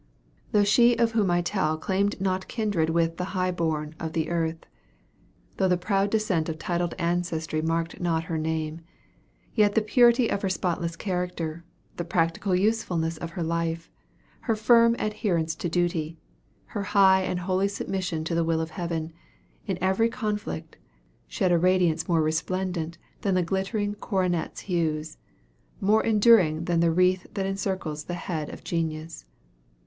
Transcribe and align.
Though 0.51 0.63
she 0.63 0.97
of 0.97 1.11
whom 1.11 1.29
I 1.29 1.43
tell 1.43 1.77
claimed 1.77 2.19
not 2.19 2.47
kindred 2.47 2.89
with 2.89 3.17
the 3.17 3.23
"high 3.37 3.51
born 3.51 3.93
of 3.99 4.17
earth" 4.27 4.65
though 5.57 5.67
the 5.67 5.77
proud 5.77 6.09
descent 6.09 6.49
of 6.49 6.57
titled 6.57 6.95
ancestry 6.97 7.61
marked 7.61 7.99
not 8.01 8.23
her 8.23 8.39
name 8.39 8.81
yet 9.53 9.75
the 9.75 9.81
purity 9.83 10.27
of 10.31 10.41
her 10.41 10.49
spotless 10.49 10.95
character, 10.95 11.63
the 11.97 12.03
practical 12.03 12.55
usefulness 12.55 13.17
of 13.17 13.29
her 13.29 13.43
life, 13.43 13.91
her 14.39 14.55
firm 14.55 14.95
adherence 14.97 15.53
to 15.57 15.69
duty, 15.69 16.17
her 16.73 16.81
high 16.81 17.21
and 17.21 17.41
holy 17.41 17.67
submission 17.67 18.23
to 18.23 18.33
the 18.33 18.43
will 18.43 18.59
of 18.59 18.71
Heaven, 18.71 19.13
in 19.67 19.77
every 19.81 20.09
conflict, 20.09 20.77
shed 21.27 21.51
a 21.51 21.59
radiance 21.59 22.07
more 22.07 22.23
resplendent 22.23 22.97
than 23.21 23.35
the 23.35 23.43
glittering 23.43 23.93
coronet's 23.93 24.61
hues, 24.61 25.19
more 25.79 26.03
enduring 26.03 26.65
than 26.65 26.79
the 26.79 26.89
wreath 26.89 27.27
that 27.35 27.45
encircles 27.45 28.05
the 28.05 28.15
head 28.15 28.49
of 28.49 28.63
genius. 28.63 29.25